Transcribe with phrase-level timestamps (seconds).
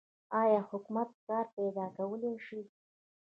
[0.39, 2.61] آیا حکومت کار پیدا کولی شي؟